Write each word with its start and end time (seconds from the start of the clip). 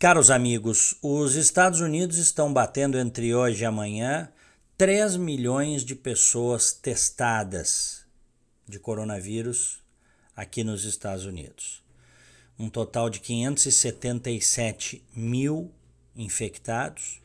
Caros 0.00 0.30
amigos, 0.30 0.96
os 1.02 1.34
Estados 1.34 1.80
Unidos 1.80 2.16
estão 2.16 2.50
batendo 2.50 2.98
entre 2.98 3.34
hoje 3.34 3.64
e 3.64 3.66
amanhã 3.66 4.32
3 4.78 5.16
milhões 5.16 5.84
de 5.84 5.94
pessoas 5.94 6.72
testadas 6.72 8.06
de 8.66 8.78
coronavírus 8.78 9.82
aqui 10.34 10.64
nos 10.64 10.86
Estados 10.86 11.26
Unidos. 11.26 11.84
Um 12.58 12.70
total 12.70 13.10
de 13.10 13.20
577 13.20 15.04
mil 15.14 15.70
infectados 16.16 17.20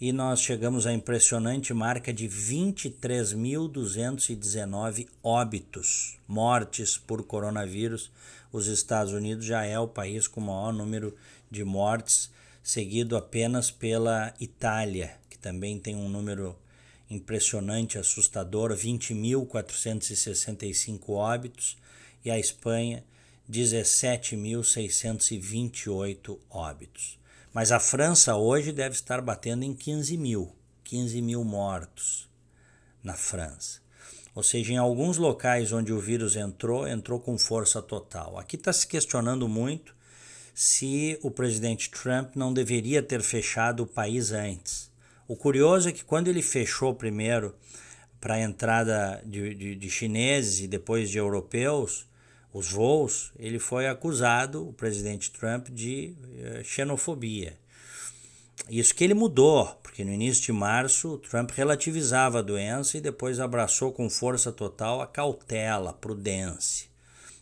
e 0.00 0.12
nós 0.12 0.40
chegamos 0.40 0.86
à 0.86 0.94
impressionante 0.94 1.74
marca 1.74 2.10
de 2.10 2.26
23.219 2.26 5.06
óbitos, 5.22 6.16
mortes 6.26 6.96
por 6.96 7.22
coronavírus. 7.22 8.10
Os 8.50 8.66
Estados 8.66 9.12
Unidos 9.12 9.44
já 9.44 9.66
é 9.66 9.78
o 9.78 9.86
país 9.86 10.26
com 10.26 10.40
o 10.40 10.44
maior 10.44 10.72
número 10.72 11.14
de 11.50 11.62
mortes, 11.64 12.30
seguido 12.62 13.14
apenas 13.14 13.70
pela 13.70 14.32
Itália, 14.40 15.18
que 15.28 15.36
também 15.36 15.78
tem 15.78 15.94
um 15.94 16.08
número 16.08 16.56
impressionante, 17.10 17.98
assustador, 17.98 18.74
20.465 18.74 21.10
óbitos, 21.10 21.76
e 22.24 22.30
a 22.30 22.38
Espanha, 22.38 23.04
17.628 23.50 26.38
óbitos. 26.48 27.19
Mas 27.52 27.72
a 27.72 27.80
França 27.80 28.36
hoje 28.36 28.72
deve 28.72 28.94
estar 28.94 29.20
batendo 29.20 29.64
em 29.64 29.74
15 29.74 30.16
mil, 30.16 30.54
15 30.84 31.20
mil 31.20 31.42
mortos 31.42 32.28
na 33.02 33.14
França. 33.14 33.80
Ou 34.34 34.42
seja, 34.42 34.72
em 34.72 34.76
alguns 34.76 35.16
locais 35.16 35.72
onde 35.72 35.92
o 35.92 35.98
vírus 35.98 36.36
entrou, 36.36 36.86
entrou 36.86 37.18
com 37.18 37.36
força 37.36 37.82
total. 37.82 38.38
Aqui 38.38 38.54
está 38.54 38.72
se 38.72 38.86
questionando 38.86 39.48
muito 39.48 39.94
se 40.54 41.18
o 41.22 41.30
presidente 41.30 41.90
Trump 41.90 42.36
não 42.36 42.52
deveria 42.52 43.02
ter 43.02 43.22
fechado 43.22 43.82
o 43.82 43.86
país 43.86 44.30
antes. 44.30 44.90
O 45.26 45.34
curioso 45.34 45.88
é 45.88 45.92
que 45.92 46.04
quando 46.04 46.28
ele 46.28 46.42
fechou 46.42 46.94
primeiro 46.94 47.54
para 48.20 48.34
a 48.34 48.40
entrada 48.40 49.20
de, 49.24 49.54
de, 49.54 49.74
de 49.74 49.90
chineses 49.90 50.60
e 50.60 50.68
depois 50.68 51.10
de 51.10 51.18
europeus, 51.18 52.06
os 52.52 52.72
voos, 52.72 53.32
ele 53.38 53.58
foi 53.58 53.86
acusado, 53.86 54.68
o 54.68 54.72
presidente 54.72 55.30
Trump, 55.30 55.68
de 55.68 56.14
uh, 56.18 56.64
xenofobia. 56.64 57.56
Isso 58.68 58.94
que 58.94 59.04
ele 59.04 59.14
mudou, 59.14 59.66
porque 59.82 60.04
no 60.04 60.12
início 60.12 60.44
de 60.44 60.52
março, 60.52 61.16
Trump 61.18 61.50
relativizava 61.50 62.40
a 62.40 62.42
doença 62.42 62.98
e 62.98 63.00
depois 63.00 63.40
abraçou 63.40 63.90
com 63.92 64.10
força 64.10 64.52
total 64.52 65.00
a 65.00 65.06
cautela, 65.06 65.90
a 65.90 65.94
prudência. 65.94 66.90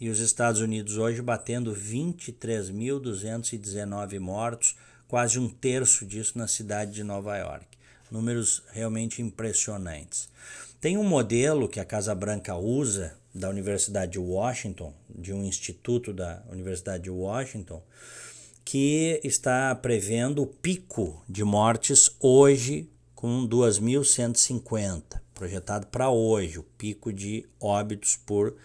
E 0.00 0.08
os 0.08 0.20
Estados 0.20 0.60
Unidos 0.60 0.96
hoje 0.96 1.20
batendo 1.20 1.74
23.219 1.74 4.18
mortos, 4.18 4.76
quase 5.06 5.38
um 5.38 5.48
terço 5.48 6.06
disso 6.06 6.38
na 6.38 6.48
cidade 6.48 6.92
de 6.92 7.04
Nova 7.04 7.36
York. 7.36 7.66
Números 8.10 8.62
realmente 8.72 9.22
impressionantes. 9.22 10.28
Tem 10.80 10.96
um 10.96 11.04
modelo 11.04 11.68
que 11.68 11.78
a 11.78 11.84
Casa 11.84 12.14
Branca 12.14 12.56
usa 12.56 13.16
da 13.34 13.48
Universidade 13.48 14.12
de 14.12 14.18
Washington, 14.18 14.92
de 15.08 15.32
um 15.32 15.44
instituto 15.44 16.12
da 16.12 16.42
Universidade 16.50 17.04
de 17.04 17.10
Washington, 17.10 17.82
que 18.64 19.20
está 19.22 19.74
prevendo 19.74 20.42
o 20.42 20.46
pico 20.46 21.22
de 21.28 21.44
mortes 21.44 22.10
hoje 22.18 22.90
com 23.14 23.46
2.150, 23.46 25.20
projetado 25.34 25.86
para 25.88 26.08
hoje, 26.10 26.58
o 26.58 26.62
pico 26.62 27.12
de 27.12 27.46
óbitos 27.60 28.16
por 28.16 28.56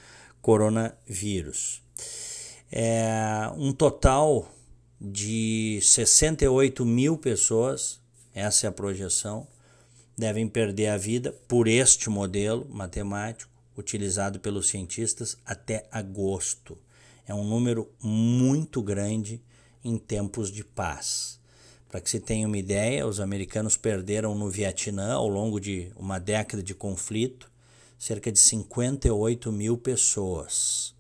coronavírus. 0.42 1.82
É 2.72 3.52
um 3.58 3.74
total 3.74 4.50
de 5.00 5.80
68 5.82 6.86
mil 6.86 7.18
pessoas, 7.18 8.00
essa 8.36 8.68
é 8.68 8.70
a 8.70 8.72
projeção, 8.72 9.48
devem 10.18 10.48
perder 10.48 10.88
a 10.88 10.98
vida 10.98 11.32
por 11.48 11.68
este 11.68 12.10
modelo 12.10 12.68
matemático 12.70 13.50
utilizado 13.78 14.40
pelos 14.40 14.68
cientistas 14.68 15.38
até 15.46 15.88
agosto. 15.92 16.78
É 17.26 17.34
um 17.34 17.44
número 17.44 17.90
muito 18.02 18.82
grande 18.82 19.42
em 19.84 19.98
tempos 19.98 20.52
de 20.52 20.64
paz. 20.64 21.40
Para 21.90 22.02
que 22.02 22.10
se 22.10 22.20
tenha 22.20 22.48
uma 22.48 22.58
ideia, 22.58 23.08
os 23.08 23.20
americanos 23.20 23.78
perderam 23.78 24.36
no 24.36 24.50
Vietnã, 24.50 25.14
ao 25.14 25.30
longo 25.30 25.60
de 25.60 25.92
uma 25.96 26.20
década 26.20 26.62
de 26.62 26.76
conflito, 26.76 27.50
cerca 27.98 28.32
de 28.32 28.40
58 28.40 29.52
mil 29.52 29.78
pessoas. 29.78 30.94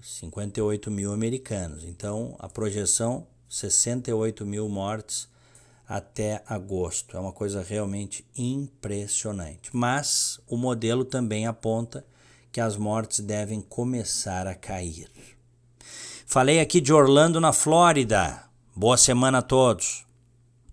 58 0.00 0.90
mil 0.90 1.12
americanos. 1.12 1.82
Então, 1.84 2.36
a 2.38 2.48
projeção: 2.48 3.26
68 3.48 4.46
mil 4.46 4.68
mortes 4.68 5.28
até 5.88 6.42
agosto. 6.46 7.16
É 7.16 7.20
uma 7.20 7.32
coisa 7.32 7.62
realmente 7.62 8.26
impressionante. 8.36 9.70
Mas 9.72 10.40
o 10.46 10.56
modelo 10.56 11.04
também 11.04 11.46
aponta 11.46 12.04
que 12.50 12.60
as 12.60 12.76
mortes 12.76 13.20
devem 13.20 13.60
começar 13.60 14.46
a 14.46 14.54
cair. 14.54 15.10
Falei 16.26 16.60
aqui 16.60 16.80
de 16.80 16.92
Orlando, 16.92 17.40
na 17.40 17.52
Flórida. 17.52 18.44
Boa 18.74 18.96
semana 18.96 19.38
a 19.38 19.42
todos. 19.42 20.03